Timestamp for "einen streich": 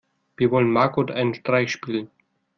1.11-1.71